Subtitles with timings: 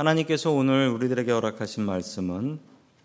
[0.00, 2.58] 하나님께서 오늘 우리들에게 허락하신 말씀은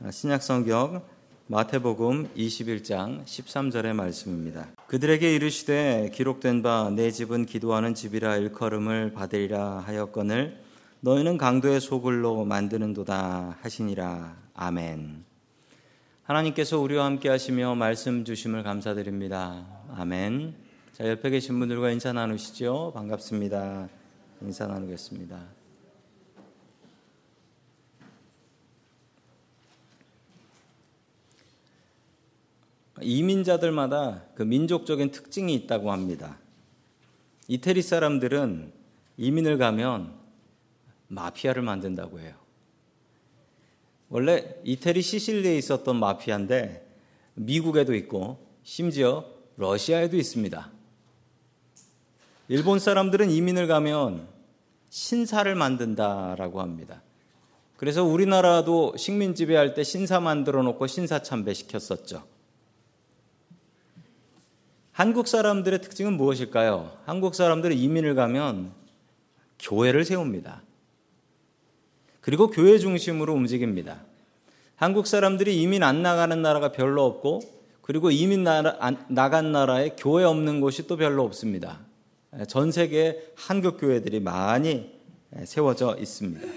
[0.10, 1.04] 신약성경
[1.48, 4.68] 마태복음 21장 13절의 말씀입니다.
[4.88, 10.58] 그들에게 이르시되 기록된 바 내 집은 기도하는 집이라 일컬음을 받으리라 하였거늘
[11.02, 14.38] 너희는 강도의 소굴로 만드는도다 하시니라.
[14.54, 15.26] 아멘.
[16.24, 19.66] 하나님께서 우리와 함께 하시며 말씀 주심을 감사드립니다.
[19.98, 20.56] 아멘.
[20.94, 22.94] 자, 옆에 계신 분들과 인사 나누시죠.
[22.96, 23.90] 반갑습니다.
[24.44, 25.65] 인사 나누겠습니다.
[33.02, 36.38] 이민자들마다 그 민족적인 특징이 있다고 합니다.
[37.48, 38.72] 이태리 사람들은
[39.18, 40.14] 이민을 가면
[41.08, 42.34] 마피아를 만든다고 해요.
[44.10, 46.86] 원래 이태리 시실리에 있었던 마피아인데
[47.36, 49.26] 미국에도 있고 심지어
[49.58, 50.72] 러시아에도 있습니다.
[52.48, 54.28] 일본 사람들은 이민을 가면
[54.90, 57.02] 신사를 만든다라고 합니다.
[57.78, 62.35] 그래서 우리나라도 식민 지배할 때 신사 만들어 놓고 신사 참배 시켰었죠.
[64.96, 66.90] 한국 사람들의 특징은 무엇일까요?
[67.04, 68.72] 한국 사람들은 이민을 가면
[69.60, 70.62] 교회를 세웁니다.
[72.22, 74.00] 그리고 교회 중심으로 움직입니다.
[74.78, 77.42] 한국 사람들이 이민 안 나가는 나라가 별로 없고
[77.82, 78.78] 그리고 이민 나라,
[79.10, 81.82] 나간 나라에 교회 없는 곳이 또 별로 없습니다.
[82.48, 84.94] 전 세계 한국 교회들이 많이
[85.44, 86.48] 세워져 있습니다.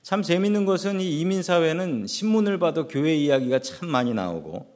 [0.00, 4.71] 참 재밌는 것은 이 이민 사회는 신문을 봐도 교회 이야기가 참 많이 나오고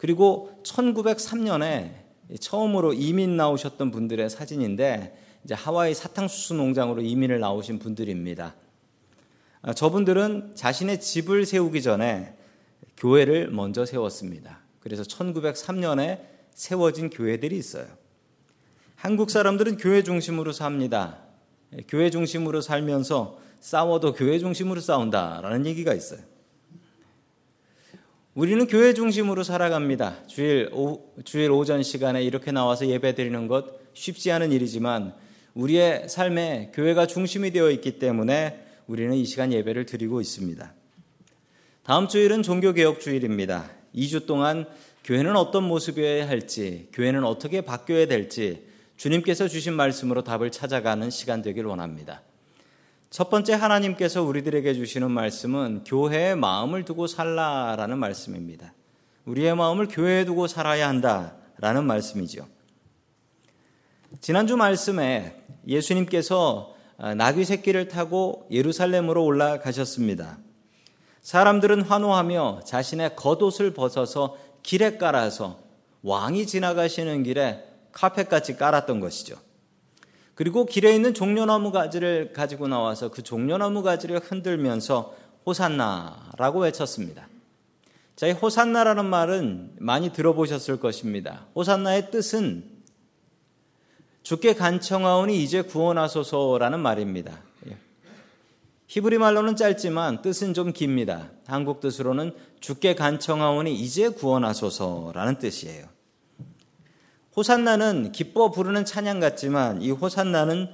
[0.00, 1.92] 그리고 1903년에
[2.40, 8.54] 처음으로 이민 나오셨던 분들의 사진인데 이제 하와이 사탕수수 농장으로 이민을 나오신 분들입니다.
[9.60, 12.34] 아, 저분들은 자신의 집을 세우기 전에
[12.96, 14.60] 교회를 먼저 세웠습니다.
[14.80, 16.22] 그래서 1903년에
[16.54, 17.84] 세워진 교회들이 있어요.
[18.96, 21.18] 한국 사람들은 교회 중심으로 삽니다.
[21.88, 26.29] 교회 중심으로 살면서 싸워도 교회 중심으로 싸운다라는 얘기가 있어요.
[28.40, 30.26] 우리는 교회 중심으로 살아갑니다.
[30.26, 35.12] 주일, 오, 주일 오전 시간에 이렇게 나와서 예배 드리는 것 쉽지 않은 일이지만
[35.52, 40.72] 우리의 삶에 교회가 중심이 되어 있기 때문에 우리는 이 시간 예배를 드리고 있습니다.
[41.82, 43.70] 다음 주일은 종교개혁 주일입니다.
[43.94, 44.64] 2주 동안
[45.04, 48.64] 교회는 어떤 모습이어야 할지, 교회는 어떻게 바뀌어야 될지
[48.96, 52.22] 주님께서 주신 말씀으로 답을 찾아가는 시간 되길 원합니다.
[53.10, 58.72] 첫 번째 하나님께서 우리들에게 주시는 말씀은 교회의 마음을 두고 살라라는 말씀입니다.
[59.24, 62.46] 우리의 마음을 교회에 두고 살아야 한다라는 말씀이죠.
[64.20, 66.76] 지난주 말씀에 예수님께서
[67.16, 70.38] 나귀 새끼를 타고 예루살렘으로 올라가셨습니다.
[71.22, 75.58] 사람들은 환호하며 자신의 겉옷을 벗어서 길에 깔아서
[76.02, 79.36] 왕이 지나가시는 길에 카펫같이 깔았던 것이죠.
[80.40, 85.14] 그리고 길에 있는 종려나무 가지를 가지고 나와서 그 종려나무 가지를 흔들면서
[85.44, 87.28] 호산나라고 외쳤습니다.
[88.16, 91.44] 자, 이 호산나라는 말은 많이 들어보셨을 것입니다.
[91.54, 92.64] 호산나의 뜻은
[94.22, 97.38] 주께 간청하오니 이제 구원하소서라는 말입니다.
[97.68, 97.76] 예.
[98.86, 101.28] 히브리 말로는 짧지만 뜻은 좀 깁니다.
[101.46, 105.99] 한국 뜻으로는 주께 간청하오니 이제 구원하소서라는 뜻이에요.
[107.40, 110.68] 호산나는 기뻐 부르는 찬양 같지만 이 호산나는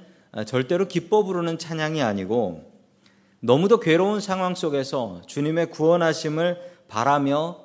[0.45, 2.69] 절대로 기뻐 부르는 찬양이 아니고
[3.39, 7.61] 너무도 괴로운 상황 속에서 주님의 구원하심을 바라며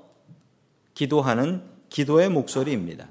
[0.94, 3.08] 기도하는 기도의 목소리입니다.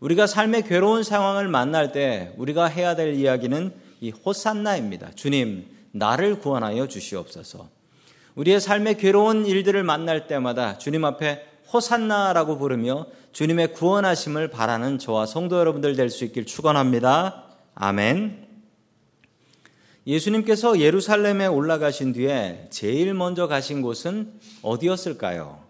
[0.00, 3.72] 우리가 삶의 괴로운 상황을 만날 때 우리가 해야 될 이야기는
[4.02, 5.12] 이 호산나입니다.
[5.14, 7.70] 주님, 나를 구원하여 주시옵소서.
[8.34, 15.58] 우리의 삶의 괴로운 일들을 만날 때마다 주님 앞에 호산나라고 부르며 주님의 구원하심을 바라는 저와 성도
[15.58, 17.44] 여러분들 될 수 있길 축원합니다.
[17.74, 18.46] 아멘.
[20.06, 24.32] 예수님께서 예루살렘에 올라가신 뒤에 제일 먼저 가신 곳은
[24.62, 25.60] 어디였을까요?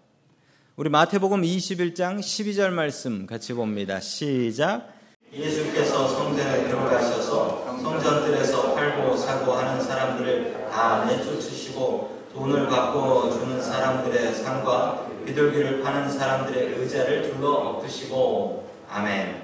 [0.77, 3.99] 우리 마태복음 21장 12절 말씀 같이 봅니다.
[3.99, 4.87] 시작.
[5.31, 15.10] 예수께서 성전에 들어가셔서 성전들에서 팔고 사고 하는 사람들을 다 내쫓으시고 돈을 받고 주는 사람들의 상과
[15.25, 19.41] 비둘기를 파는 사람들의 의자를 둘러 엎으시고 아멘.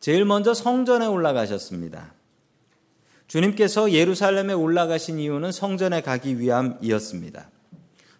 [0.00, 2.14] 제일 먼저 성전에 올라가셨습니다.
[3.26, 7.48] 주님께서 예루살렘에 올라가신 이유는 성전에 가기 위함이었습니다.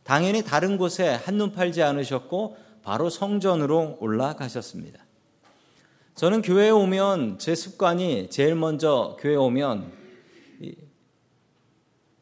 [0.05, 5.05] 당연히 다른 곳에 한눈 팔지 않으셨고 바로 성전으로 올라가셨습니다.
[6.15, 10.00] 저는 교회에 오면 제 습관이 제일 먼저 교회에 오면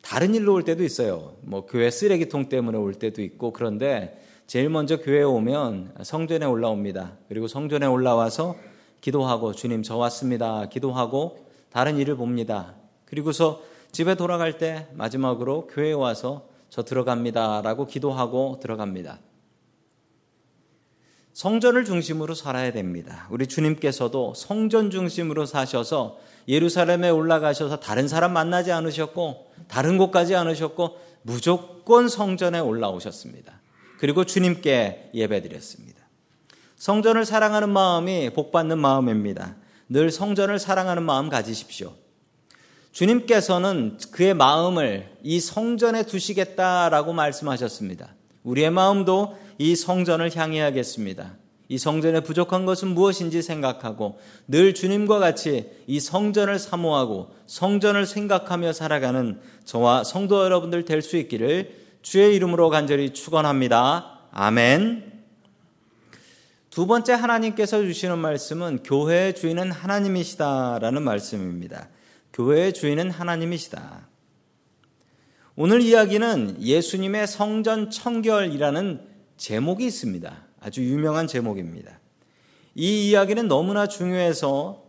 [0.09, 1.35] 다른 일로 올 때도 있어요.
[1.43, 7.19] 뭐 교회 쓰레기통 때문에 올 때도 있고 그런데 제일 먼저 교회에 오면 성전에 올라옵니다.
[7.29, 8.57] 그리고 성전에 올라와서
[9.03, 10.67] 기도하고 주님 저 왔습니다.
[10.71, 12.75] 기도하고 다른 일을 봅니다.
[13.05, 13.61] 그리고서
[13.93, 19.21] 집에 돌아갈 때 마지막으로 교회에 와서 저 들어갑니다라고 기도하고 들어갑니다.
[21.35, 23.29] 성전을 중심으로 살아야 됩니다.
[23.31, 30.99] 우리 주님께서도 성전 중심으로 사셔서 예루살렘에 올라가셔서 다른 사람 만나지 않으셨고 다른 곳 가지 않으셨고
[31.23, 33.61] 무조건 성전에 올라오셨습니다.
[33.99, 35.99] 그리고 주님께 예배드렸습니다.
[36.77, 39.57] 성전을 사랑하는 마음이 복받는 마음입니다.
[39.89, 41.93] 늘 성전을 사랑하는 마음 가지십시오.
[42.93, 48.15] 주님께서는 그의 마음을 이 성전에 두시겠다라고 말씀하셨습니다.
[48.43, 51.35] 우리의 마음도 이 성전을 향해야겠습니다.
[51.69, 59.39] 이 성전에 부족한 것은 무엇인지 생각하고 늘 주님과 같이 이 성전을 사모하고 성전을 생각하며 살아가는
[59.65, 64.29] 저와 성도 여러분들 될 수 있기를 주의 이름으로 간절히 축원합니다.
[64.31, 65.13] 아멘.
[66.71, 71.89] 두 번째 하나님께서 주시는 말씀은 교회의 주인은 하나님이시다라는 말씀입니다.
[72.33, 74.09] 교회의 주인은 하나님이시다.
[75.57, 79.01] 오늘 이야기는 예수님의 성전 청결이라는
[79.37, 80.48] 제목이 있습니다.
[80.61, 81.99] 아주 유명한 제목입니다.
[82.75, 84.83] 이 이야기는 너무나 중요해서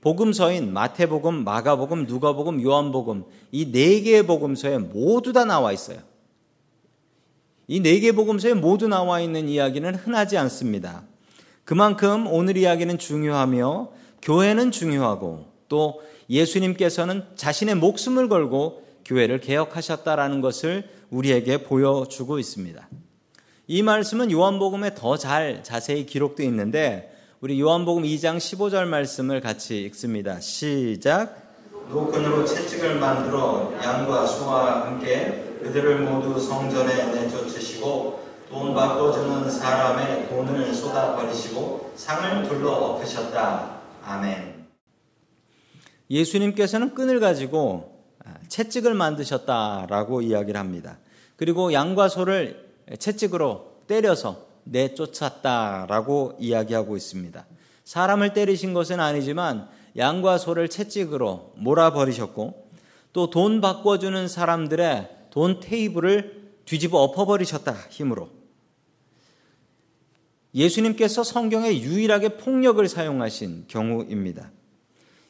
[0.00, 5.98] 복음서인 마태복음, 마가복음, 누가복음, 요한복음 이 네 개의 복음서에 모두 다 나와 있어요.
[7.68, 11.04] 이 네 개의 복음서에 모두 나와 있는 이야기는 흔하지 않습니다.
[11.64, 13.92] 그만큼 오늘 이야기는 중요하며
[14.22, 22.88] 교회는 중요하고 또 예수님께서는 자신의 목숨을 걸고 교회를 개혁하셨다라는 것을 우리에게 보여주고 있습니다.
[23.72, 30.40] 이 말씀은 요한복음에 더 잘 자세히 기록되어 있는데 우리 요한복음 2장 15절 말씀을 같이 읽습니다.
[30.40, 31.36] 시작.
[31.88, 41.14] 노끈으로 채찍을 만들어 양과 소와 함께 그들을 모두 성전에 내쫓으시고 돈 바꿔주는 사람의 돈을 쏟아
[41.14, 43.82] 버리시고 상을 둘러 엎으셨다.
[44.04, 44.66] 아멘.
[46.10, 48.02] 예수님께서는 끈을 가지고
[48.48, 50.98] 채찍을 만드셨다라고 이야기를 합니다.
[51.36, 57.46] 그리고 양과 소를 채찍으로 때려서 내쫓았다라고 이야기하고 있습니다.
[57.84, 62.70] 사람을 때리신 것은 아니지만 양과 소를 채찍으로 몰아버리셨고
[63.12, 68.30] 또 돈 바꿔주는 사람들의 돈 테이블을 뒤집어 엎어버리셨다 힘으로.
[70.54, 74.50] 예수님께서 성경에 유일하게 폭력을 사용하신 경우입니다.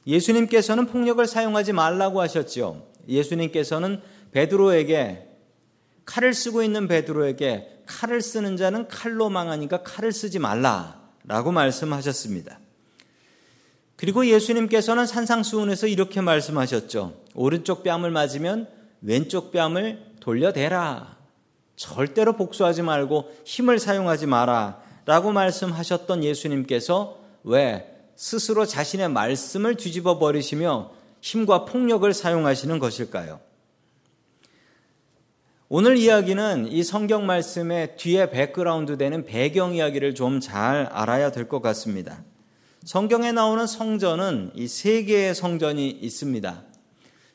[0.07, 2.83] 예수님께서는 폭력을 사용하지 말라고 하셨지요.
[3.09, 4.01] 예수님께서는
[4.33, 5.30] 베드로에게
[6.11, 12.59] 칼을 쓰고 있는 베드로에게 칼을 쓰는 자는 칼로 망하니까 칼을 쓰지 말라라고 말씀하셨습니다.
[13.95, 17.15] 그리고 예수님께서는 산상수훈에서 이렇게 말씀하셨죠.
[17.35, 18.67] 오른쪽 뺨을 맞으면
[19.03, 21.17] 왼쪽 뺨을 돌려대라.
[21.77, 24.83] 절대로 복수하지 말고 힘을 사용하지 마라.
[25.07, 27.87] 라고 말씀하셨던 예수님께서 왜
[28.17, 30.91] 스스로 자신의 말씀을 뒤집어 버리시며
[31.21, 33.50] 힘과 폭력을 사용하시는 것일까요?
[35.73, 41.63] 오늘 이야기는 이 성경 말씀의 뒤에 백그라운드 되는 배경 이야기를 좀 잘 알아야 될 것
[41.63, 42.25] 같습니다.
[42.85, 46.65] 성경에 나오는 성전은 이 세 개의 성전이 있습니다.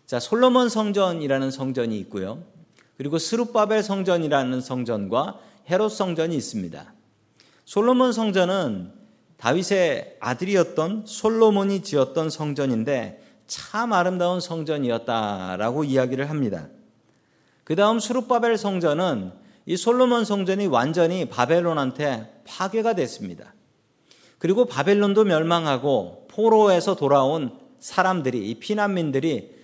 [0.06, 2.44] 자, 솔로몬 성전이라는 성전이 있고요.
[2.98, 5.40] 그리고 스룹바벨 성전이라는 성전과
[5.70, 6.94] 헤롯 성전이 있습니다.
[7.64, 8.92] 솔로몬 성전은
[9.38, 16.68] 다윗의 아들이었던 솔로몬이 지었던 성전인데 참 아름다운 성전이었다라고 이야기를 합니다.
[17.66, 19.32] 그 다음 수룹바벨 성전은
[19.66, 23.54] 이 솔로몬 성전이 완전히 바벨론한테 파괴가 됐습니다.
[24.38, 29.56] 그리고 바벨론도 멸망하고 포로에서 돌아온 사람들이, 이 피난민들이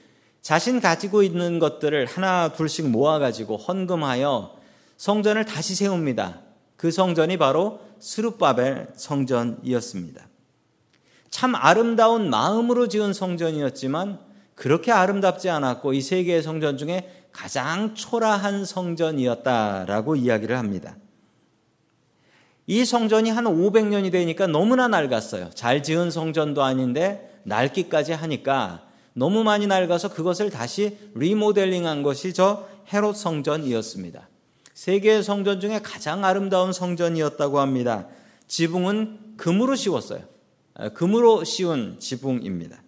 [0.41, 4.55] 자신 가지고 있는 것들을 하나 둘씩 모아가지고 헌금하여
[4.97, 6.39] 성전을 다시 세웁니다.
[6.77, 10.27] 그 성전이 바로 스룹바벨 성전이었습니다.
[11.29, 14.19] 참 아름다운 마음으로 지은 성전이었지만
[14.55, 20.95] 그렇게 아름답지 않았고 이세 개의 성전 중에 가장 초라한 성전이었다라고 이야기를 합니다.
[22.67, 25.49] 이 성전이 한 500년이 되니까 너무나 낡았어요.
[25.53, 33.15] 잘 지은 성전도 아닌데 낡기까지 하니까 너무 많이 낡아서 그것을 다시 리모델링한 것이 저 헤롯
[33.17, 34.29] 성전이었습니다.
[34.73, 38.07] 세계의 성전 중에 가장 아름다운 성전이었다고 합니다.
[38.47, 40.21] 지붕은 금으로 씌웠어요.
[40.73, 42.81] 아, 금으로 씌운 지붕입니다.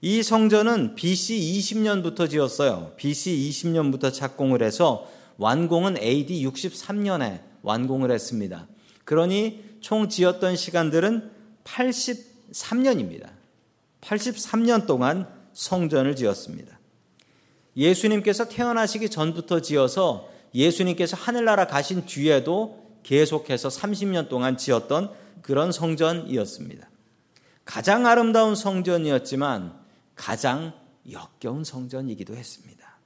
[0.00, 2.92] 이 성전은 BC 20년부터 지었어요.
[2.96, 8.68] BC 20년부터 착공을 해서 완공은 AD 63년에 완공을 했습니다.
[9.04, 11.30] 그러니 총 지었던 시간들은
[11.64, 13.30] 83년입니다.
[14.00, 16.78] 83년 동안 성전을 지었습니다.
[17.76, 25.10] 예수님께서 태어나시기 전부터 지어서 예수님께서 하늘나라 가신 뒤에도 계속해서 30년 동안 지었던
[25.42, 26.88] 그런 성전이었습니다.
[27.64, 29.87] 가장 아름다운 성전이었지만
[30.18, 30.74] 가장
[31.10, 32.98] 역겨운 성전이기도 했습니다.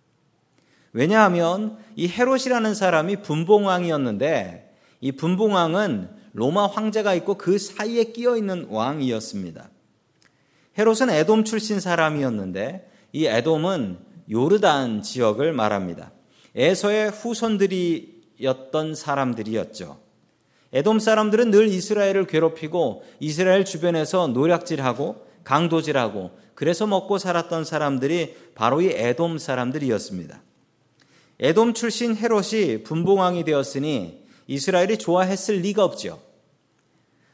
[0.92, 9.71] 왜냐하면 이 헤롯이라는 사람이 분봉왕이었는데 이 분봉왕은 로마 황제가 있고 그 사이에 끼어 있는 왕이었습니다.
[10.78, 13.99] 헤롯은 에돔 출신 사람이었는데 이 에돔은
[14.31, 16.12] 요르단 지역을 말합니다.
[16.54, 20.00] 에서의 후손들이었던 사람들이었죠.
[20.73, 26.31] 에돔 사람들은 늘 이스라엘을 괴롭히고 이스라엘 주변에서 노략질하고 강도질하고
[26.62, 30.40] 그래서 먹고 살았던 사람들이 바로 이 에돔 사람들이었습니다.
[31.40, 36.21] 에돔 출신 헤롯이 분봉왕이 되었으니 이스라엘이 좋아했을 리가 없지요.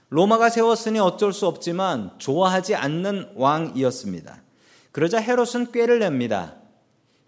[0.08, 4.40] 로마가 세웠으니 어쩔 수 없지만 좋아하지 않는 왕이었습니다.
[4.92, 6.54] 그러자 헤롯은 꾀를 냅니다.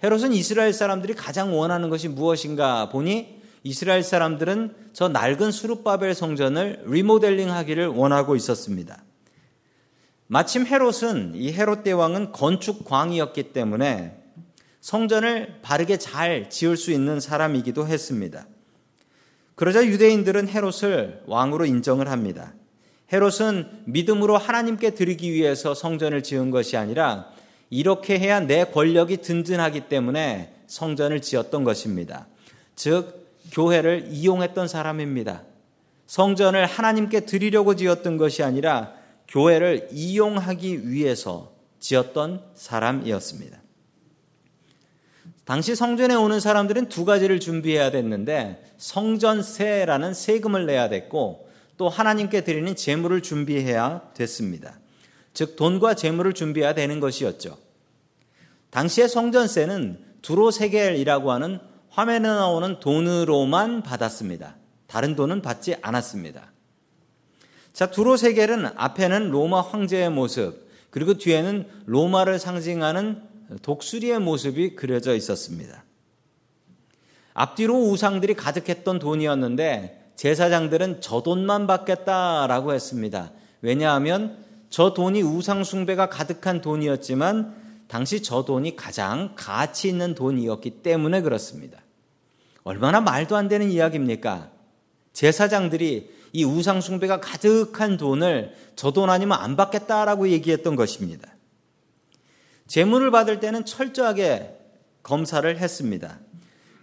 [0.03, 7.51] 헤롯은 이스라엘 사람들이 가장 원하는 것이 무엇인가 보니 이스라엘 사람들은 저 낡은 수룹바벨 성전을 리모델링
[7.53, 9.03] 하기를 원하고 있었습니다.
[10.33, 14.17] 마침 헤롯은 이 헤롯 대왕은 건축광이었기 때문에
[14.81, 18.47] 성전을 바르게 잘 지을 수 있는 사람이기도 했습니다.
[19.57, 22.55] 그러자 유대인들은 헤롯을 왕으로 인정을 합니다.
[23.13, 27.33] 헤롯은 믿음으로 하나님께 드리기 위해서 성전을 지은 것이 아니라
[27.69, 32.29] 이렇게 해야 내 권력이 든든하기 때문에 성전을 지었던 것입니다.
[32.77, 35.43] 즉, 교회를 이용했던 사람입니다.
[36.07, 39.00] 성전을 하나님께 드리려고 지었던 것이 아니라
[39.31, 43.59] 교회를 이용하기 위해서 지었던 사람이었습니다.
[45.45, 52.77] 당시 성전에 오는 사람들은 두 가지를 준비해야 됐는데 성전세라는 세금을 내야 됐고 또 하나님께 드리는
[52.77, 54.79] 제물을 준비해야 됐습니다.
[55.33, 57.57] 즉 돈과 재물을 준비해야 되는 것이었죠.
[58.71, 64.57] 당시의 성전세는 두로세겔이라고 하는 화면에 나오는 돈으로만 받았습니다.
[64.87, 66.53] 다른 돈은 받지 않았습니다.
[67.73, 73.23] 자, 두로 세겔은 앞에는 로마 황제의 모습, 그리고 뒤에는 로마를 상징하는
[73.63, 75.85] 독수리의 모습이 그려져 있었습니다.
[77.33, 83.33] 앞뒤로 우상들이 가득했던 돈이었는데 제사장들은 저 돈만 받겠다라고 했습니다.
[83.63, 87.55] 왜냐하면 저 돈이 우상숭배가 가득한 돈이었지만
[87.89, 91.81] 당시 저 돈이 가장 가치 있는 돈이었기 때문에 그렇습니다.
[92.63, 94.51] 얼마나 말도 안 되는 이야기입니까?
[95.13, 101.29] 제사장들이 이 우상 숭배가 가득한 돈을 저 돈 아니면 안 받겠다라고 얘기했던 것입니다.
[102.67, 104.57] 재물을 받을 때는 철저하게
[105.03, 106.19] 검사를 했습니다.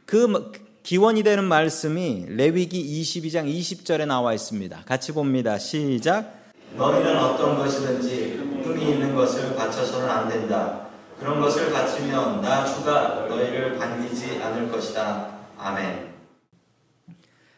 [0.06, 0.51] 그
[0.84, 4.84] 기원이 되는 말씀이 레위기 22장 20절에 나와 있습니다.
[4.86, 5.58] 같이 봅니다.
[5.58, 6.34] 시작.
[6.75, 10.88] 너희는 어떤 것이든지 흠이 있는 것을 바쳐서는 안 된다.
[11.20, 15.30] 그런 것을 바치면 나 주가 너희를 반기지 않을 것이다.
[15.58, 16.06] 아멘.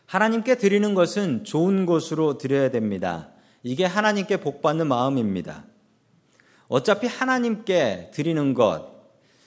[0.10, 3.30] 하나님께 드리는 것은 좋은 것으로 드려야 됩니다.
[3.62, 5.66] 이게 하나님께 복받는 마음입니다.
[6.68, 8.90] 어차피 하나님께 드리는 것,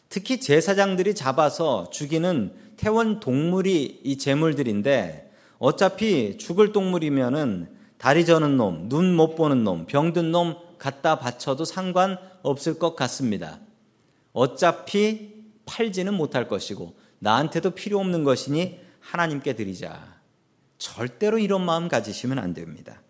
[0.08, 9.16] 특히 제사장들이 잡아서 죽이는 태원 동물이 이 제물들인데 어차피 죽을 동물이면은 다리 저는 놈, 눈
[9.16, 13.58] 못 보는 놈, 병든 놈 갖다 바쳐도 상관 없을 것 같습니다.
[14.32, 20.11] 어차피 팔지는 못할 것이고 나한테도 필요 없는 것이니 하나님께 드리자.
[20.82, 23.00] 절대로 이런 마음 가지시면 안 됩니다.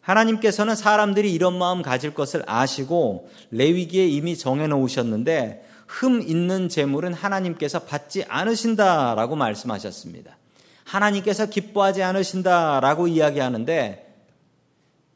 [0.00, 7.84] 하나님께서는 사람들이 이런 마음 가질 것을 아시고 레위기에 이미 정해 놓으셨는데 흠 있는 재물은 하나님께서
[7.84, 10.36] 받지 않으신다라고 말씀하셨습니다.
[10.82, 14.04] 하나님께서 기뻐하지 않으신다라고 이야기하는데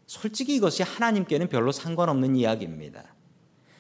[0.07, 3.03] 솔직히 이것이 하나님께는 별로 상관없는 이야기입니다.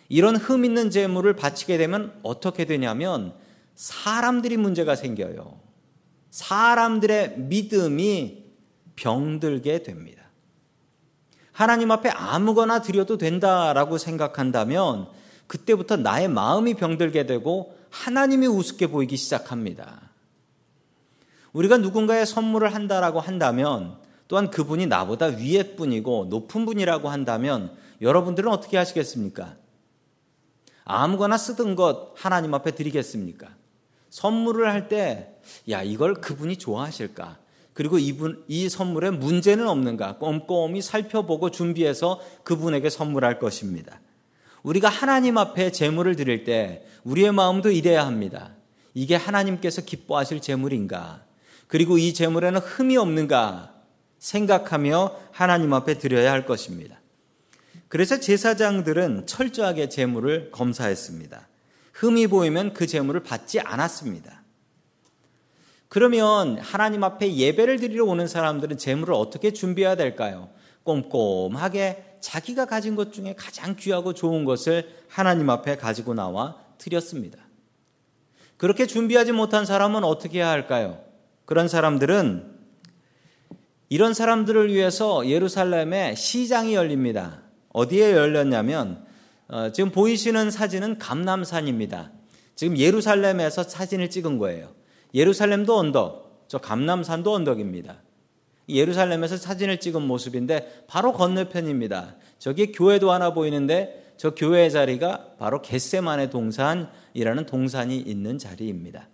[0.08, 3.34] 이런 흠 있는 재물을 바치게 되면 어떻게 되냐면
[3.76, 5.71] 사람들이 문제가 생겨요.
[6.32, 8.42] 사람들의 믿음이
[8.96, 10.22] 병들게 됩니다.
[11.52, 15.08] 하나님 앞에 아무거나 드려도 된다라고 생각한다면
[15.46, 20.00] 그때부터 나의 마음이 병들게 되고 하나님이 우습게 보이기 시작합니다.
[21.52, 28.78] 우리가 누군가의 선물을 한다라고 한다면 또한 그분이 나보다 위에 분이고 높은 분이라고 한다면 여러분들은 어떻게
[28.78, 29.56] 하시겠습니까?
[30.84, 33.50] 아무거나 쓰던 것 하나님 앞에 드리겠습니까?
[34.08, 35.31] 선물을 할 때,
[35.70, 37.38] 야, 이걸 그분이 좋아하실까?
[37.74, 44.00] 그리고 이분, 이 선물에 문제는 없는가 꼼꼼히 살펴보고 준비해서 그분에게 선물할 것입니다.
[44.62, 48.54] 우리가 하나님 앞에 재물을 드릴 때 우리의 마음도 이래야 합니다.
[48.94, 51.24] 이게 하나님께서 기뻐하실 재물인가?
[51.66, 53.72] 그리고 이 재물에는 흠이 없는가?
[54.18, 57.00] 생각하며 하나님 앞에 드려야 할 것입니다.
[57.88, 61.48] 그래서 제사장들은 철저하게 재물을 검사했습니다.
[61.92, 64.41] 흠이 보이면 그 재물을 받지 않았습니다.
[65.92, 70.48] 그러면 하나님 앞에 예배를 드리러 오는 사람들은 재물을 어떻게 준비해야 될까요?
[70.84, 77.40] 꼼꼼하게 자기가 가진 것 중에 가장 귀하고 좋은 것을 하나님 앞에 가지고 나와 드렸습니다.
[78.56, 80.98] 그렇게 준비하지 못한 사람은 어떻게 해야 할까요?
[81.44, 82.50] 그런 사람들은
[83.90, 87.42] 이런 사람들을 위해서 예루살렘에 시장이 열립니다.
[87.68, 89.04] 어디에 열렸냐면
[89.48, 92.12] 어, 지금 보이시는 사진은 감남산입니다.
[92.54, 94.80] 지금 예루살렘에서 사진을 찍은 거예요.
[95.14, 98.02] 예루살렘도 언덕, 저 감남산도 언덕입니다.
[98.68, 102.16] 예루살렘에서 사진을 찍은 모습인데 바로 건너편입니다.
[102.38, 109.08] 저기 교회도 하나 보이는데 저 교회 자리가 바로 겟세만의 동산이라는 동산이 있는 자리입니다.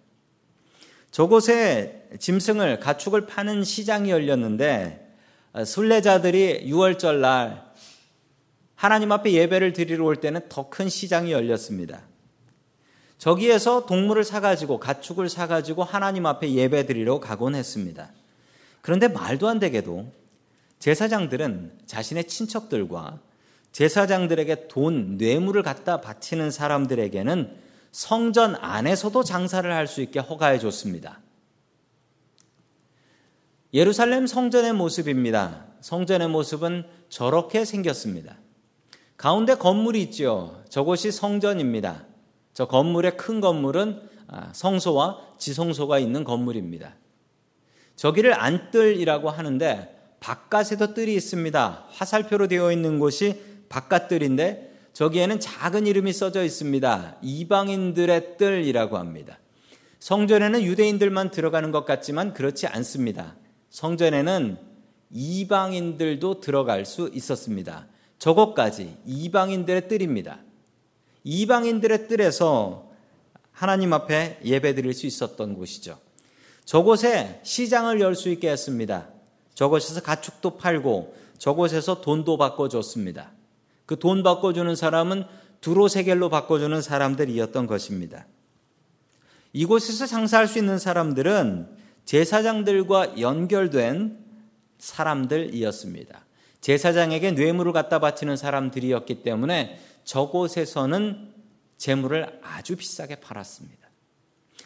[1.10, 5.06] 저곳에 짐승을 가축을 파는 시장이 열렸는데
[5.54, 7.72] 어, 순례자들이 6월절 날
[8.74, 12.02] 하나님 앞에 예배를 드리러 올 때는 더 큰 시장이 열렸습니다.
[13.18, 18.12] 저기에서 동물을 사가지고 가축을 사가지고 하나님 앞에 예배 드리러 가곤 했습니다.
[18.80, 20.10] 그런데 말도 안 되게도
[20.78, 23.18] 제사장들은 자신의 친척들과
[23.72, 27.56] 제사장들에게 돈, 뇌물을 갖다 바치는 사람들에게는
[27.90, 31.20] 성전 안에서도 장사를 할 수 있게 허가해 줬습니다.
[33.74, 35.66] 예루살렘 성전의 모습입니다.
[35.80, 38.38] 성전의 모습은 저렇게 생겼습니다.
[39.16, 40.62] 가운데 건물이 있죠.
[40.68, 42.07] 저곳이 성전입니다.
[42.58, 46.96] 저 건물의 큰 건물은 아, 성소와 지성소가 있는 건물입니다.
[47.94, 51.86] 저기를 안뜰이라고 하는데 바깥에도 뜰이 있습니다.
[51.88, 57.18] 화살표로 되어 있는 곳이 바깥뜰인데 저기에는 작은 이름이 써져 있습니다.
[57.22, 59.38] 이방인들의 뜰이라고 합니다.
[60.00, 63.36] 성전에는 유대인들만 들어가는 것 같지만 그렇지 않습니다.
[63.70, 64.58] 성전에는
[65.12, 67.86] 이방인들도 들어갈 수 있었습니다.
[68.18, 70.40] 저것까지 이방인들의 뜰입니다.
[71.28, 72.88] 이방인들의 뜰에서
[73.52, 75.98] 하나님 앞에 예배 드릴 수 있었던 곳이죠.
[76.64, 79.08] 저곳에 시장을 열 수 있게 했습니다.
[79.52, 83.32] 저곳에서 가축도 팔고 저곳에서 돈도 바꿔줬습니다.
[83.84, 85.24] 그 돈 바꿔주는 사람은
[85.60, 88.26] 두로세겔로 바꿔주는 사람들이었던 것입니다.
[89.52, 91.68] 이곳에서 장사할 수 있는 사람들은
[92.06, 94.18] 제사장들과 연결된
[94.78, 96.24] 사람들이었습니다.
[96.62, 101.34] 제사장에게 뇌물을 갖다 바치는 사람들이었기 때문에 저곳에서는
[101.76, 103.90] 재물을 아주 비싸게 팔았습니다.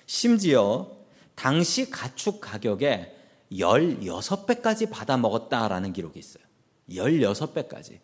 [0.07, 0.97] 심지어
[1.35, 3.13] 당시 가축 가격에
[3.51, 6.45] 16배까지 받아 먹었다라는 기록이 있어요.
[6.89, 7.99] 16배까지.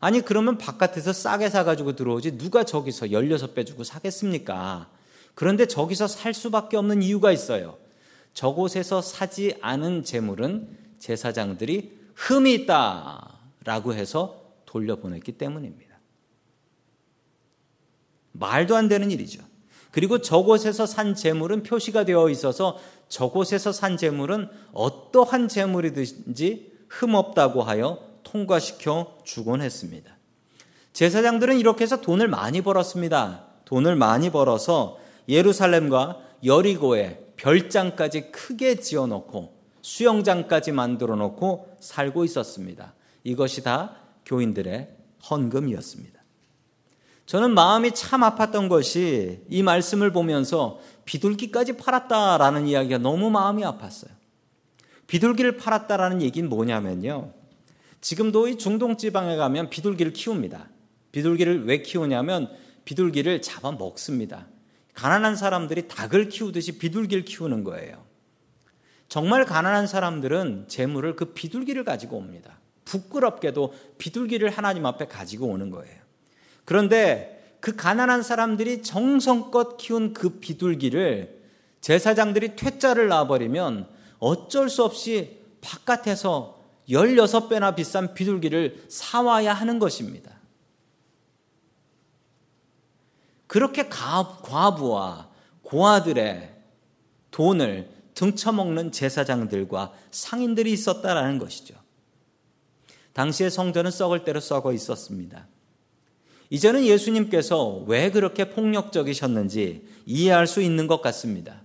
[0.00, 4.90] 아니, 그러면 바깥에서 싸게 사가지고 들어오지 누가 저기서 16배 주고 사겠습니까?
[5.36, 7.78] 그런데 저기서 살 수밖에 없는 이유가 있어요.
[8.34, 15.87] 저곳에서 사지 않은 재물은 제사장들이 흠이 있다라고 해서 돌려보냈기 때문입니다.
[18.38, 19.42] 말도 안 되는 일이죠.
[19.90, 29.18] 그리고 저곳에서 산 재물은 표시가 되어 있어서 저곳에서 산 재물은 어떠한 재물이든지 흠없다고 하여 통과시켜
[29.24, 30.16] 주곤 했습니다.
[30.92, 33.44] 제사장들은 이렇게 해서 돈을 많이 벌었습니다.
[33.64, 34.98] 돈을 많이 벌어서
[35.28, 42.94] 예루살렘과 여리고에 별장까지 크게 지어 놓고 수영장까지 만들어 놓고 살고 있었습니다.
[43.24, 43.96] 이것이 다
[44.26, 44.88] 교인들의
[45.30, 46.17] 헌금이었습니다.
[47.28, 54.08] 저는 마음이 참 아팠던 것이 이 말씀을 보면서 비둘기까지 팔았다라는 이야기가 너무 마음이 아팠어요.
[55.08, 57.34] 비둘기를 팔았다라는 얘기는 뭐냐면요.
[58.00, 60.70] 지금도 이 중동 지방에 가면 비둘기를 키웁니다.
[61.12, 62.48] 비둘기를 왜 키우냐면
[62.86, 64.46] 비둘기를 잡아 먹습니다.
[64.94, 68.06] 가난한 사람들이 닭을 키우듯이 비둘기를 키우는 거예요.
[69.10, 72.58] 정말 가난한 사람들은 재물을 그 비둘기를 가지고 옵니다.
[72.86, 76.07] 부끄럽게도 비둘기를 하나님 앞에 가지고 오는 거예요.
[76.68, 81.42] 그런데 그 가난한 사람들이 정성껏 키운 그 비둘기를
[81.80, 90.38] 제사장들이 퇴짜를 놔버리면 어쩔 수 없이 바깥에서 16배나 비싼 비둘기를 사와야 하는 것입니다.
[93.46, 95.30] 그렇게 과부와
[95.62, 96.54] 고아들의
[97.30, 101.76] 돈을 등쳐먹는 제사장들과 상인들이 있었다라는 것이죠.
[103.14, 105.48] 당시의 성전은 썩을 대로 썩어 있었습니다.
[106.50, 111.62] 이제는 예수님께서 왜 그렇게 폭력적이셨는지 이해할 수 있는 것 같습니다.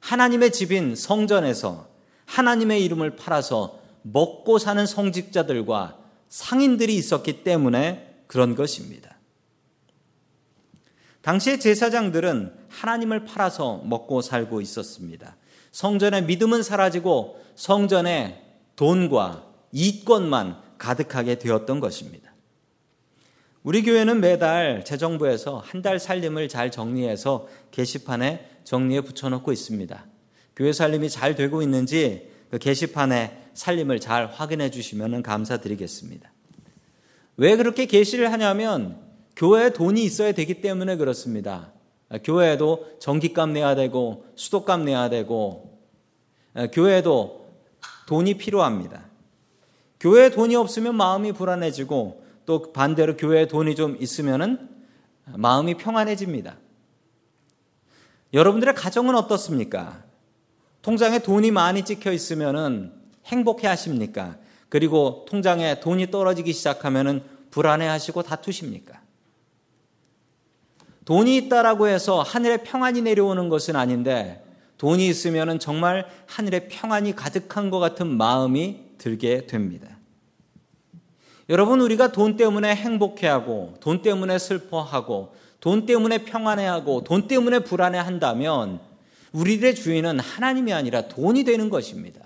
[0.00, 1.88] 하나님의 집인 성전에서
[2.26, 9.16] 하나님의 이름을 팔아서 먹고 사는 성직자들과 상인들이 있었기 때문에 그런 것입니다.
[11.22, 15.36] 당시의 제사장들은 하나님을 팔아서 먹고 살고 있었습니다.
[15.72, 18.42] 성전의 믿음은 사라지고 성전의
[18.76, 22.25] 돈과 이권만 가득하게 되었던 것입니다.
[23.66, 30.06] 우리 교회는 매달 재정부에서 한 달 살림을 잘 정리해서 게시판에 정리해 붙여놓고 있습니다.
[30.54, 36.30] 교회 살림이 잘 되고 있는지 그 게시판에 살림을 잘 확인해 주시면 감사드리겠습니다.
[37.38, 39.00] 왜 그렇게 게시를 하냐면
[39.34, 41.72] 교회에 돈이 있어야 되기 때문에 그렇습니다.
[42.22, 45.76] 교회에도 전기값 내야 되고 수도값 내야 되고
[46.72, 47.48] 교회에도
[48.06, 49.06] 돈이 필요합니다.
[49.98, 54.68] 교회에 돈이 없으면 마음이 불안해지고 또 반대로 교회에 돈이 좀 있으면은
[55.26, 56.56] 마음이 평안해집니다.
[58.32, 60.04] 여러분들의 가정은 어떻습니까?
[60.82, 62.92] 통장에 돈이 많이 찍혀 있으면은
[63.26, 64.36] 행복해 하십니까?
[64.68, 69.00] 그리고 통장에 돈이 떨어지기 시작하면은 불안해 하시고 다투십니까?
[71.04, 74.44] 돈이 있다라고 해서 하늘에 평안이 내려오는 것은 아닌데
[74.78, 79.95] 돈이 있으면 정말 하늘에 평안이 가득한 것 같은 마음이 들게 됩니다.
[81.48, 88.80] 여러분, 우리가 돈 때문에 행복해하고, 돈 때문에 슬퍼하고, 돈 때문에 평안해하고, 돈 때문에 불안해한다면
[89.32, 92.20] 우리들의 주인은 하나님이 아니라 돈이 되는 것입니다.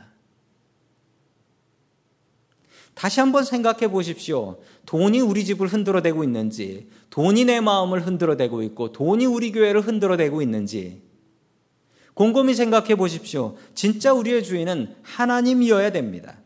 [2.95, 4.59] 다시 한번 생각해 보십시오.
[4.87, 11.03] 돈이 우리 집을 흔들어대고 있는지, 돈이 내 마음을 흔들어대고 있고, 돈이 우리 교회를 흔들어대고 있는지,
[12.15, 13.57] 곰곰이 생각해 보십시오.
[13.75, 16.40] 진짜 우리의 주인은 하나님이어야 됩니다.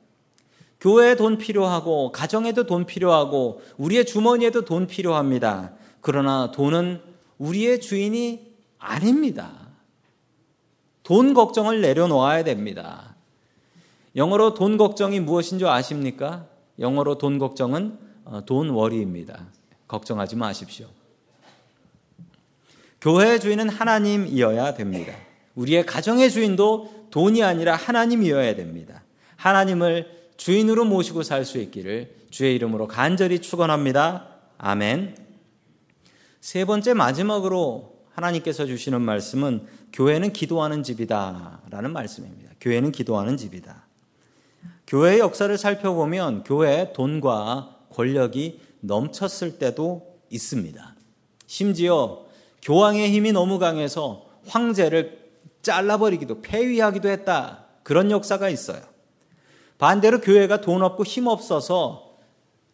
[0.84, 5.72] 교회에 돈 필요하고, 가정에도 돈 필요하고, 우리의 주머니에도 돈 필요합니다.
[6.02, 7.00] 그러나 돈은
[7.38, 9.50] 우리의 주인이 아닙니다.
[11.02, 13.16] 돈 걱정을 내려놓아야 됩니다.
[14.14, 16.48] 영어로 돈 걱정이 무엇인 줄 아십니까?
[16.78, 19.46] 영어로 돈 걱정은 어, 돈 워리입니다.
[19.88, 20.86] 걱정하지 마십시오.
[23.00, 25.14] 교회의 주인은 하나님이어야 됩니다.
[25.54, 29.02] 우리의 가정의 주인도 돈이 아니라 하나님이어야 됩니다.
[29.36, 34.28] 하나님을 주인으로 모시고 살 수 있기를 주의 이름으로 간절히 축원합니다.
[34.58, 35.16] 아멘.
[36.40, 42.52] 세 번째 마지막으로 하나님께서 주시는 말씀은 교회는 기도하는 집이다라는 말씀입니다.
[42.60, 43.86] 교회는 기도하는 집이다.
[44.86, 50.94] 교회의 역사를 살펴보면 교회에 돈과 권력이 넘쳤을 때도 있습니다.
[51.46, 52.24] 심지어
[52.62, 55.24] 교황의 힘이 너무 강해서 황제를
[55.62, 57.66] 잘라버리기도 폐위하기도 했다.
[57.82, 58.93] 그런 역사가 있어요.
[59.78, 62.16] 반대로 교회가 돈 없고 힘 없어서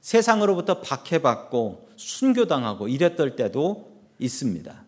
[0.00, 4.84] 세상으로부터 박해받고 순교당하고 이랬던 때도 있습니다.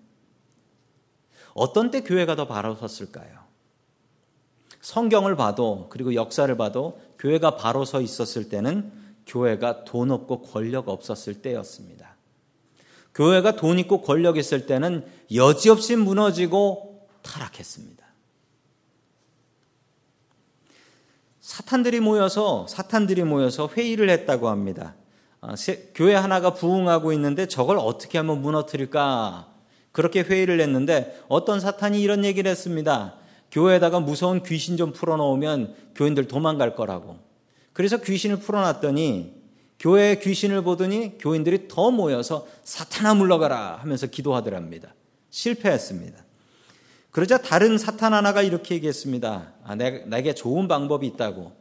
[1.54, 3.42] 어떤 때 교회가 더 바로 섰을까요?
[4.80, 8.92] 성경을 봐도 그리고 역사를 봐도 교회가 바로 서 있었을 때는
[9.26, 12.16] 교회가 돈 없고 권력 없었을 때였습니다.
[13.14, 18.01] 교회가 돈 있고 권력 있을 때는 여지없이 무너지고 타락했습니다.
[21.52, 24.94] 사탄들이 모여서 사탄들이 모여서 회의를 했다고 합니다.
[25.42, 25.54] 아,
[25.94, 29.52] 교회 하나가 부흥하고 있는데 저걸 어떻게 하면 무너뜨릴까?
[29.92, 33.16] 그렇게 회의를 했는데 어떤 사탄이 이런 얘기를 했습니다.
[33.50, 37.18] 교회에다가 무서운 귀신 좀 풀어놓으면 교인들 도망갈 거라고.
[37.74, 39.34] 그래서 귀신을 풀어놨더니
[39.78, 44.94] 교회에 귀신을 보더니 교인들이 더 모여서 사탄아 물러가라 하면서 기도하더랍니다.
[45.28, 46.24] 실패했습니다.
[47.12, 49.52] 그러자 다른 사탄 하나가 이렇게 얘기했습니다.
[49.64, 51.52] 아, 내게 좋은 방법이 있다고.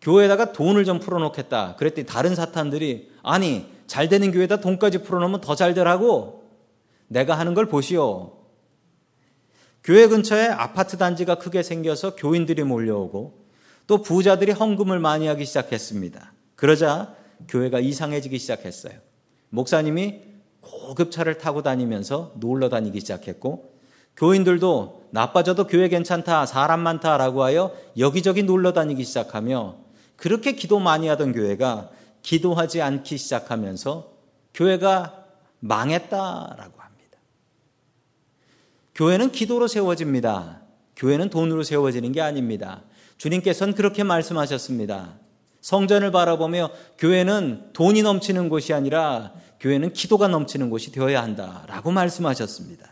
[0.00, 1.76] 교회에다가 돈을 좀 풀어놓겠다.
[1.76, 6.44] 그랬더니 다른 사탄들이 아니 잘 되는 교회에다 돈까지 풀어놓으면 더 잘 되라고.
[7.08, 8.38] 내가 하는 걸 보시오.
[9.84, 13.42] 교회 근처에 아파트 단지가 크게 생겨서 교인들이 몰려오고
[13.88, 16.32] 또 부자들이 헌금을 많이 하기 시작했습니다.
[16.54, 17.16] 그러자
[17.48, 18.94] 교회가 이상해지기 시작했어요.
[19.50, 20.20] 목사님이
[20.60, 23.71] 고급 차를 타고 다니면서 놀러 다니기 시작했고
[24.16, 29.76] 교인들도 나빠져도 교회 괜찮다, 사람 많다라고 하여 여기저기 놀러 다니기 시작하며
[30.16, 31.90] 그렇게 기도 많이 하던 교회가
[32.22, 34.12] 기도하지 않기 시작하면서
[34.54, 35.24] 교회가
[35.60, 36.82] 망했다라고
[38.94, 40.60] 교회는 기도로 세워집니다.
[40.96, 42.82] 교회는 돈으로 세워지는 게 아닙니다.
[43.16, 45.14] 주님께서는 그렇게 말씀하셨습니다.
[45.60, 52.91] 성전을 바라보며 교회는 돈이 넘치는 곳이 아니라 교회는 기도가 넘치는 곳이 되어야 한다라고 말씀하셨습니다.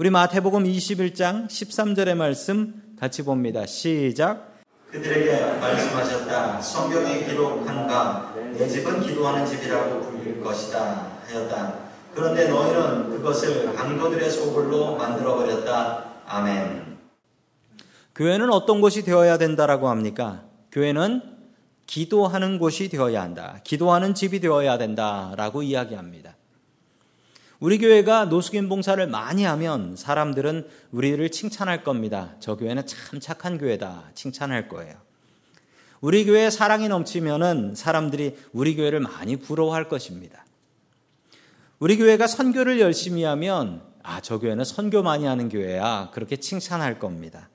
[0.00, 3.66] 우리 마태복음 21장 13절의 말씀 같이 봅니다.
[3.66, 4.62] 시작.
[4.90, 6.62] 그들에게 말씀하셨다.
[6.62, 11.74] 성경에 기록한 바내 집은 기도하는 집이라고 불릴 것이다 하였다.
[12.14, 16.06] 그런데 너희는 그것을 강도들의 소굴로 만들어 버렸다.
[16.24, 16.96] 아멘.
[18.14, 20.44] 교회는 어떤 곳이 되어야 된다라고 합니까?
[20.72, 21.20] 교회는
[21.86, 23.60] 기도하는 곳이 되어야 한다.
[23.64, 26.36] 기도하는 집이 되어야 된다라고 이야기합니다.
[27.60, 32.34] 우리 교회가 노숙인 봉사를 많이 하면 사람들은 우리를 칭찬할 겁니다.
[32.40, 34.10] 저 교회는 참 착한 교회다.
[34.14, 34.94] 칭찬할 거예요.
[36.00, 40.46] 우리 교회에 사랑이 넘치면은 사람들이 우리 교회를 많이 부러워할 것입니다.
[41.78, 46.12] 우리 교회가 선교를 열심히 하면 아, 저 교회는 선교 많이 하는 교회야.
[46.14, 47.50] 그렇게 칭찬할 겁니다.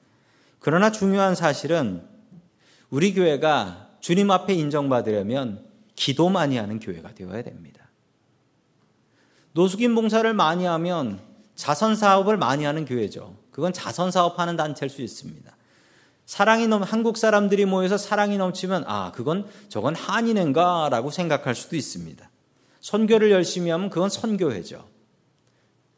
[0.60, 2.04] 그러나 중요한 사실은
[2.92, 5.66] 우리 교회가 주님 앞에 인정받으려면
[5.96, 7.75] 기도 많이 하는 교회가 되어야 됩니다.
[9.56, 11.18] 노숙인 봉사를 많이 하면
[11.56, 13.38] 자선 사업을 많이 하는 교회죠.
[13.52, 15.50] 그건 자선 사업하는 단체일 수 있습니다.
[16.26, 22.30] 사랑이 넘 한국 사람들이 모여서 사랑이 넘치면 아 그건 저건 한인인가라고 생각할 수도 있습니다.
[22.82, 24.84] 선교를 열심히 하면 그건 선교회죠.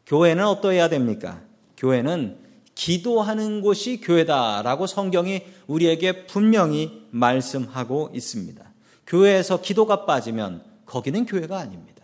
[0.05, 1.41] 교회는 어떠해야 됩니까?
[1.77, 2.37] 교회는
[2.75, 8.63] 기도하는 곳이 교회다라고 성경이 우리에게 분명히 말씀하고 있습니다.
[9.07, 11.96] 교회에서 기도가 빠지면 거기는 교회가 아닙니다.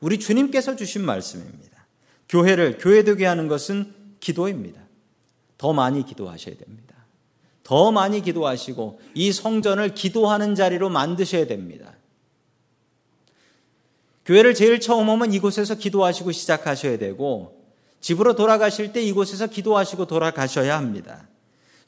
[0.00, 1.86] 우리 주님께서 주신 말씀입니다.
[2.28, 4.80] 교회를 교회되게 하는 것은 기도입니다.
[5.58, 6.94] 더 많이 기도하셔야 됩니다.
[7.62, 11.94] 더 많이 기도하시고 이 성전을 기도하는 자리로 만드셔야 됩니다.
[14.24, 17.64] 교회를 제일 처음 오면 이곳에서 기도하시고 시작하셔야 되고
[18.00, 21.28] 집으로 돌아가실 때 이곳에서 기도하시고 돌아가셔야 합니다.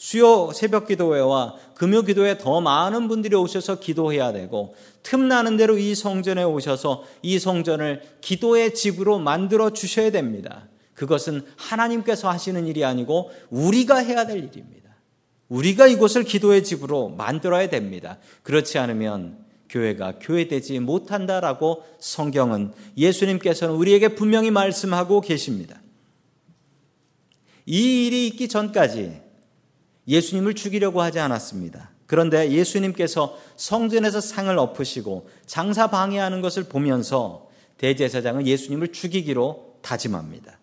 [0.02, 6.42] 수요 새벽 기도회와 금요 기도회 더 많은 분들이 오셔서 기도해야 되고 틈나는 대로 이 성전에
[6.42, 10.66] 오셔서 이 성전을 기도의 집으로 만들어 주셔야 됩니다.
[10.94, 14.90] 그것은 하나님께서 하시는 일이 아니고 우리가 해야 될 일입니다.
[15.48, 18.18] 우리가 이곳을 기도의 집으로 만들어야 됩니다.
[18.42, 19.38] 그렇지 않으면
[19.68, 25.80] 교회가 교회되지 못한다라고 성경은 예수님께서는 우리에게 분명히 말씀하고 계십니다.
[27.66, 29.30] 이 일이 있기 전까지
[30.08, 31.90] 예수님을 죽이려고 하지 않았습니다.
[32.06, 40.58] 그런데 예수님께서 성전에서 상을 엎으시고 장사 방해하는 것을 보면서 대제사장은 예수님을 죽이기로 다짐합니다.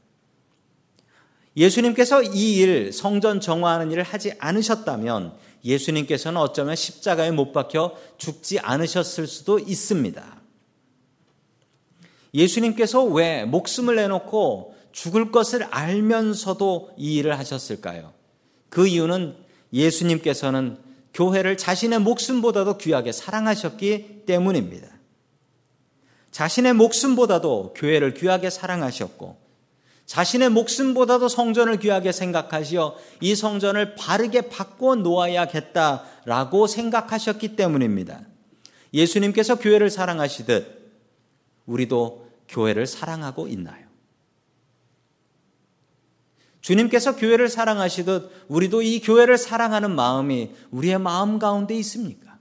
[1.58, 5.34] 예수님께서 이 일, 성전 정화하는 일을 하지 않으셨다면
[5.66, 10.40] 예수님께서는 어쩌면 십자가에 못 박혀 죽지 않으셨을 수도 있습니다.
[12.34, 18.19] 예수님께서 왜 목숨을 내놓고 죽을 것을 알면서도 이 일을 하셨을까요?
[18.70, 19.36] 그 이유는
[19.74, 20.78] 예수님께서는
[21.14, 24.88] 교회를 자신의 목숨보다도 귀하게 사랑하셨기 때문입니다.
[26.32, 29.38] 자신의 목숨보다도 교회를 귀하게 사랑하셨고,
[30.06, 38.22] 자신의 목숨보다도 성전을 귀하게 생각하시어 이 성전을 바르게 바꿔 놓아야겠다라고 생각하셨기 때문입니다.
[38.92, 40.80] 예수님께서 교회를 사랑하시듯
[41.68, 43.89] 우리도 교회를 사랑하고 있나요?
[46.70, 52.38] 주님께서 교회를 사랑하시듯 우리도 이 교회를 사랑하는 마음이 우리의 마음 가운데 있습니까?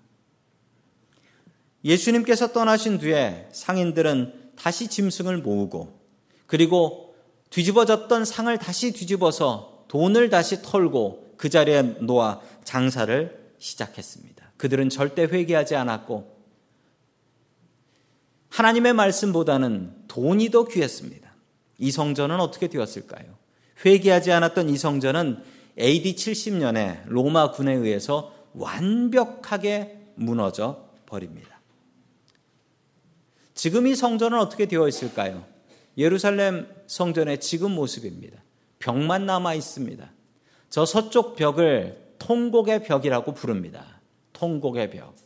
[1.82, 5.98] 예수님께서 떠나신 뒤에 상인들은 다시 짐승을 모으고
[6.46, 7.14] 그리고
[7.48, 14.52] 뒤집어졌던 상을 다시 뒤집어서 돈을 다시 털고 그 자리에 놓아 장사를 시작했습니다.
[14.58, 16.36] 그들은 절대 회개하지 않았고
[18.50, 21.32] 하나님의 말씀보다는 돈이 더 귀했습니다.
[21.78, 23.38] 이 성전은 어떻게 되었을까요?
[23.84, 25.42] 회개하지 않았던 이 성전은
[25.78, 31.60] AD 70년에 로마 군에 의해서 완벽하게 무너져 버립니다.
[33.54, 35.44] 지금 이 성전은 어떻게 되어 있을까요?
[35.96, 38.42] 예루살렘 성전의 지금 모습입니다.
[38.78, 40.10] 벽만 남아 있습니다.
[40.70, 44.00] 저 서쪽 벽을 통곡의 벽이라고 부릅니다.
[44.32, 45.16] 통곡의 벽.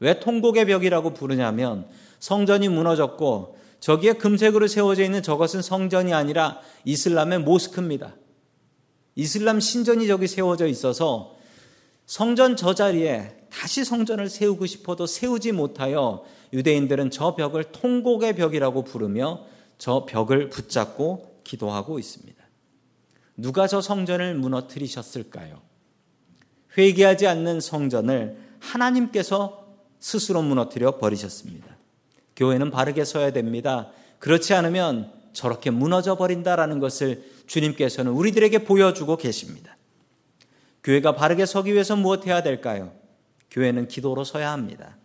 [0.00, 8.16] 왜 통곡의 벽이라고 부르냐면 성전이 무너졌고 저기에 금색으로 세워져 있는 저것은 성전이 아니라 이슬람의 모스크입니다.
[9.14, 11.36] 이슬람 신전이 저기 세워져 있어서
[12.04, 19.44] 성전 저 자리에 다시 성전을 세우고 싶어도 세우지 못하여 유대인들은 저 벽을 통곡의 벽이라고 부르며
[19.78, 22.44] 저 벽을 붙잡고 기도하고 있습니다.
[23.36, 25.62] 누가 저 성전을 무너뜨리셨을까요?
[26.76, 29.64] 회개하지 않는 성전을 하나님께서
[30.00, 31.75] 스스로 무너뜨려 버리셨습니다.
[32.36, 33.90] 교회는 바르게 서야 됩니다.
[34.18, 39.76] 그렇지 않으면 저렇게 무너져 버린다라는 것을 주님께서는 우리들에게 보여주고 계십니다.
[40.84, 42.92] 교회가 바르게 서기 위해서 무엇 해야 될까요?
[43.50, 44.96] 교회는 기도로 서야 합니다.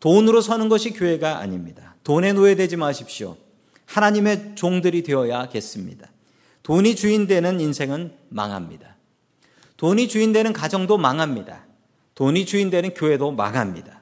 [0.00, 1.94] 돈으로 서는 것이 교회가 아닙니다.
[2.04, 3.36] 돈에 노예되지 마십시오.
[3.86, 6.10] 하나님의 종들이 되어야겠습니다.
[6.62, 8.96] 돈이 주인 되는 인생은 망합니다.
[9.76, 11.66] 돈이 주인 되는 가정도 망합니다.
[12.14, 13.99] 돈이 주인 되는 교회도 망합니다.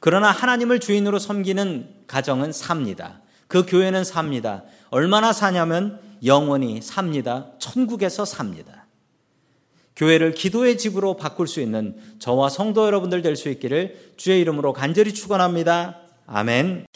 [0.00, 3.20] 그러나 하나님을 주인으로 섬기는 가정은 삽니다.
[3.46, 4.64] 그 교회는 삽니다.
[4.90, 7.52] 얼마나 사냐면 영원히 삽니다.
[7.58, 8.86] 천국에서 삽니다.
[9.96, 15.12] 교회를 기도의 집으로 바꿀 수 있는 저와 성도 여러분들 될 수 있기를 주의 이름으로 간절히
[15.12, 15.98] 축원합니다.
[16.26, 16.86] 아멘.